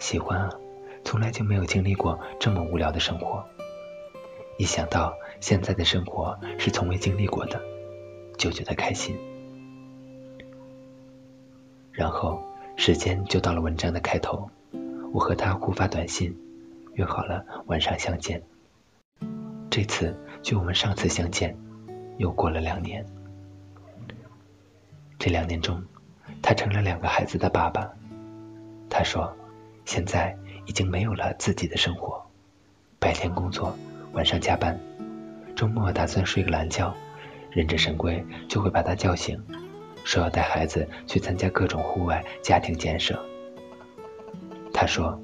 [0.00, 0.50] 喜欢啊，
[1.04, 3.44] 从来就没有经历过这么无聊的生活。
[4.58, 7.60] 一想到现在的生活是从未经历过的，
[8.36, 9.16] 就觉得开心。”
[11.92, 12.42] 然后
[12.76, 14.50] 时间就到了文章的开头，
[15.12, 16.34] 我和他互发短信，
[16.94, 18.42] 约好了晚上相见。
[19.70, 21.56] 这次距我们上次相见
[22.18, 23.04] 又过了两年。
[25.18, 25.82] 这两年中，
[26.42, 27.90] 他成了两个孩子的爸爸。
[28.88, 29.36] 他说
[29.84, 32.20] ：“现在已经没有了自己的生活，
[32.98, 33.76] 白天工作，
[34.12, 34.78] 晚上加班，
[35.54, 36.92] 周末打算睡个懒觉，
[37.50, 39.40] 忍者神龟就会把他叫醒，
[40.04, 43.22] 说要带孩子去参加各种户外家庭建设。”
[44.74, 45.20] 他说：“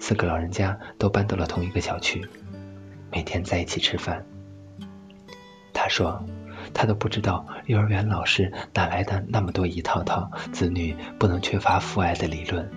[0.00, 2.26] 四个老人家都搬到了同一个小区，
[3.12, 4.26] 每天在一起吃饭。”
[5.72, 6.24] 他说
[6.74, 12.68] ：“他都不知道幼儿园老师哪来的那么多一套套子女不能缺乏父爱的理论。”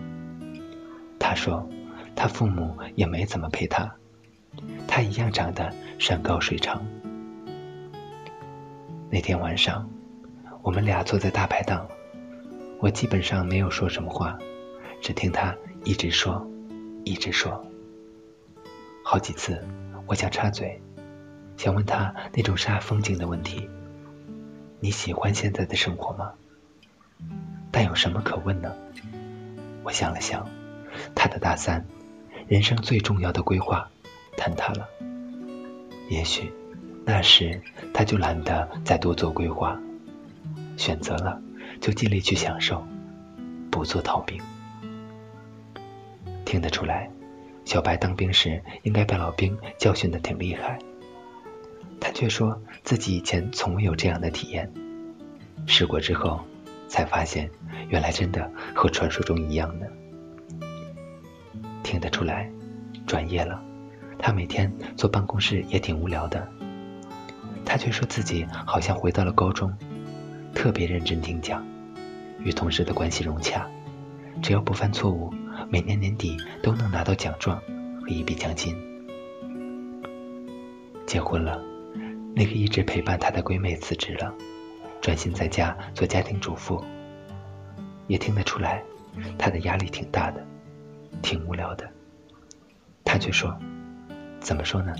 [1.17, 1.67] 他说
[2.15, 3.91] ：“他父母也没怎么陪他，
[4.87, 6.85] 他一样长得山高水长。”
[9.09, 9.89] 那天晚上，
[10.61, 11.87] 我们俩坐在大排档，
[12.79, 14.37] 我基本上没有说什么话，
[15.01, 16.45] 只听他一直说，
[17.03, 17.65] 一直说。
[19.03, 19.61] 好几次，
[20.07, 20.81] 我想插嘴，
[21.57, 23.69] 想问他那种煞风景的问题
[24.79, 26.33] ：“你喜欢现在的生活吗？”
[27.71, 28.73] 但有什么可问呢？
[29.83, 30.47] 我想了想。
[31.15, 31.85] 他的大三，
[32.47, 33.89] 人生最重要的规划
[34.37, 34.87] 坍塌了。
[36.07, 36.53] 也许
[37.03, 37.59] 那时
[37.93, 39.79] 他就懒得再多做规划，
[40.77, 41.41] 选择了
[41.81, 42.85] 就尽力去享受，
[43.71, 44.39] 不做逃兵。
[46.45, 47.09] 听得出来，
[47.65, 50.77] 小白当兵时应该被老兵教训的挺厉害，
[51.99, 54.71] 他却说自己以前从未有这样的体验。
[55.65, 56.41] 试过之后，
[56.87, 57.49] 才发现
[57.89, 59.89] 原来真的和传说中一样的。
[61.83, 62.49] 听得出来，
[63.07, 63.61] 转业了。
[64.19, 66.47] 他每天坐办公室也挺无聊的，
[67.65, 69.73] 他却说自己好像回到了高中，
[70.53, 71.65] 特别认真听讲，
[72.39, 73.67] 与同事的关系融洽，
[74.41, 75.33] 只要不犯错误，
[75.73, 77.59] 每年年底都能拿到奖状
[77.99, 78.77] 和一笔奖金。
[81.07, 81.59] 结婚了，
[82.35, 84.31] 那个一直陪伴他的闺蜜辞职了，
[85.01, 86.79] 专心在家做家庭主妇。
[88.05, 88.83] 也听得出来，
[89.35, 90.45] 他的压力挺大的。
[91.23, 91.89] 挺无聊的，
[93.03, 93.57] 他却说
[94.39, 94.93] ：“怎么说呢？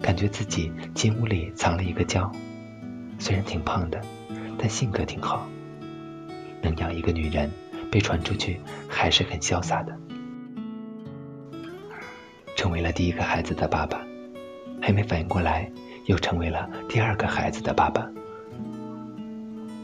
[0.00, 2.32] 感觉自己金屋里藏了一个娇，
[3.18, 4.00] 虽然挺胖的，
[4.56, 5.46] 但性格挺好，
[6.62, 7.50] 能养一个女人，
[7.90, 8.58] 被传出去
[8.88, 9.94] 还是很潇洒的。”
[12.74, 14.04] 为了第一个孩子的爸爸，
[14.82, 15.70] 还没反应过来，
[16.06, 18.10] 又成为了第二个孩子的爸爸。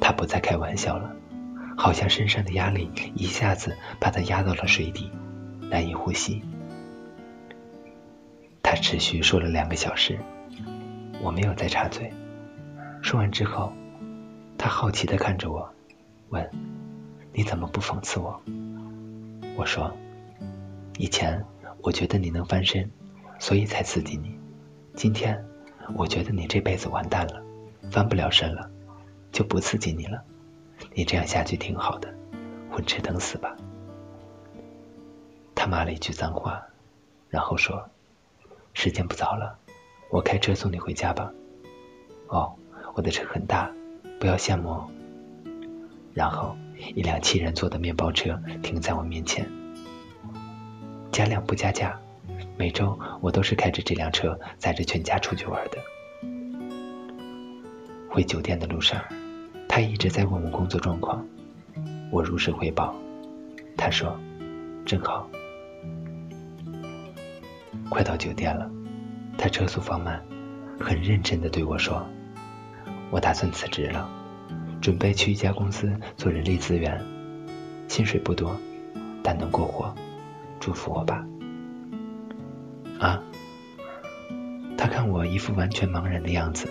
[0.00, 1.14] 他不再开玩笑了，
[1.76, 5.08] 好像身上的压力一下子把他压到了水底。
[5.70, 6.42] 难以呼吸。
[8.60, 10.18] 他持续说了两个小时，
[11.22, 12.12] 我没有再插嘴。
[13.02, 13.72] 说完之后，
[14.58, 15.72] 他好奇的看着我，
[16.30, 16.50] 问
[17.32, 18.42] ：“你怎么不讽刺我？”
[19.56, 19.96] 我说
[20.98, 21.44] ：“以前
[21.82, 22.90] 我觉得你能翻身，
[23.38, 24.38] 所以才刺激你。
[24.94, 25.44] 今天
[25.94, 27.42] 我觉得你这辈子完蛋了，
[27.90, 28.70] 翻不了身了，
[29.32, 30.22] 就不刺激你了。
[30.94, 32.12] 你这样下去挺好的，
[32.70, 33.56] 混吃等死吧。”
[35.54, 36.62] 他骂了一句脏话，
[37.28, 37.88] 然后说
[38.74, 39.58] ：“时间不早了，
[40.10, 41.32] 我开车送你回家吧。”
[42.28, 42.54] 哦，
[42.94, 43.70] 我的车很大，
[44.18, 44.70] 不要羡慕。
[44.70, 44.90] 哦。
[46.12, 46.56] 然后
[46.94, 49.48] 一辆七人座的面包车停在我面前，
[51.12, 51.98] 加量不加价，
[52.56, 55.78] 每周我都是开着这辆车载着全家出去玩的。
[58.08, 59.02] 回酒店的路上，
[59.68, 61.24] 他一直在问我工作状况，
[62.10, 62.94] 我如实汇报。
[63.76, 64.18] 他说
[64.86, 65.28] ：“正好。”
[67.88, 68.70] 快到酒店了，
[69.36, 70.22] 他车速放慢，
[70.78, 72.06] 很认真地对我说
[73.10, 74.08] ：“我打算辞职了，
[74.80, 77.00] 准备去一家公司做人力资源，
[77.88, 78.56] 薪水不多，
[79.22, 79.94] 但能过活，
[80.60, 81.26] 祝福我吧。”
[83.00, 83.22] 啊！
[84.76, 86.68] 他看我一副完全茫然的样子，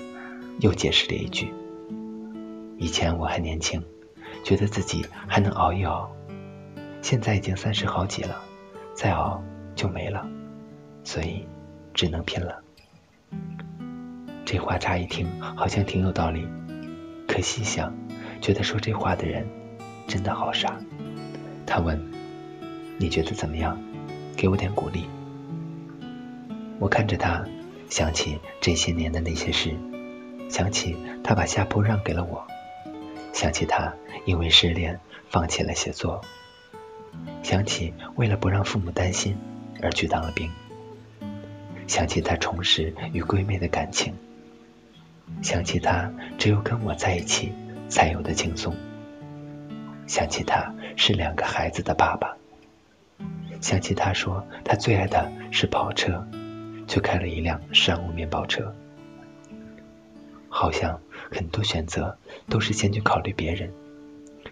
[0.59, 1.53] 又解释了一句
[2.77, 3.83] ：“以前我还年轻，
[4.43, 6.11] 觉得自己还能熬一熬，
[7.01, 8.41] 现在已经三十好几了，
[8.93, 9.43] 再熬
[9.75, 10.27] 就没了，
[11.03, 11.45] 所以
[11.93, 12.63] 只能拼了。”
[14.45, 16.47] 这话乍一听好像挺有道理，
[17.27, 17.93] 可细想，
[18.41, 19.47] 觉得说这话的人
[20.07, 20.79] 真的好傻。
[21.67, 21.99] 他问
[22.99, 23.81] ：“你觉得怎么样？
[24.35, 25.05] 给我点鼓励。”
[26.79, 27.43] 我看着他，
[27.89, 29.75] 想起这些年的那些事，
[30.49, 32.45] 想起他把下铺让给了我，
[33.33, 33.93] 想起他
[34.25, 36.21] 因为失恋放弃了写作，
[37.41, 39.35] 想起为了不让父母担心
[39.81, 40.51] 而去当了兵，
[41.87, 44.13] 想起他重拾与闺蜜的感情。
[45.41, 47.53] 想起他只有跟我在一起
[47.87, 48.75] 才有的轻松，
[50.07, 52.35] 想起他是两个孩子的爸爸，
[53.61, 56.25] 想起他说他最爱的是跑车，
[56.87, 58.73] 却开了一辆商务面包车。
[60.47, 60.99] 好像
[61.31, 62.17] 很多选择
[62.49, 63.71] 都是先去考虑别人，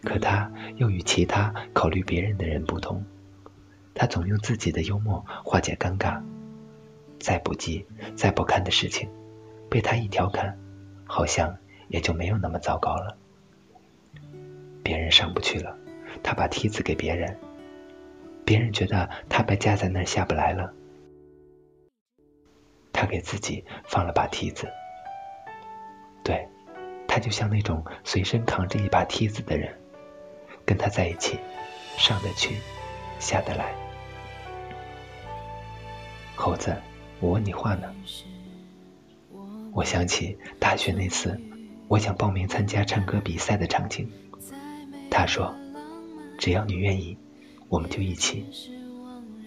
[0.04, 3.04] 可他又与其他考虑别人的人不同，
[3.94, 6.22] 他总用自己的幽默化解尴尬，
[7.20, 7.86] 再不济
[8.16, 9.10] 再不堪的事情，
[9.70, 10.58] 被他一调侃。
[11.10, 11.56] 好像
[11.88, 13.16] 也就没有那么糟糕了。
[14.84, 15.74] 别人上不去了，
[16.22, 17.34] 他把梯子给别人；
[18.48, 20.74] 别人觉得他被架在那儿下不来了，
[22.94, 24.72] 他给自己放了把梯子。
[26.24, 26.48] 对，
[27.10, 29.78] 他就像那种随身扛着一把梯子的人，
[30.66, 31.38] 跟他在一起，
[31.98, 32.56] 上得去，
[33.20, 33.76] 下得来。
[36.34, 36.74] 猴子，
[37.20, 37.94] 我问你话呢。
[39.74, 41.38] 我想起大学那次，
[41.90, 44.10] 我想报名参加唱歌比赛的场景。
[45.12, 45.54] 他说
[46.40, 47.18] ：“只要你愿意，
[47.70, 48.44] 我们就一起；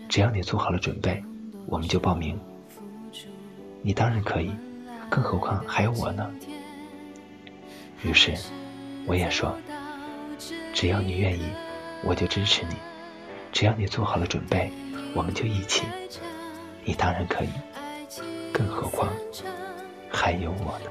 [0.08, 1.22] 只要你做好了准备，
[1.66, 2.38] 我们就报名。
[3.82, 4.50] 你当然可以，
[5.08, 6.30] 更何况还有我呢。”
[8.02, 8.34] 于是
[9.06, 9.56] 我也说
[10.74, 11.42] ：“只要你愿意，
[12.04, 12.74] 我就支持你；
[13.52, 14.70] 只要你做好了准备，
[15.14, 15.84] 我们就一起。
[16.84, 17.48] 你当然可以，
[18.52, 19.10] 更何况……”
[20.12, 20.90] 还有我呢。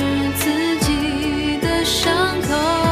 [1.91, 2.90] 伤口。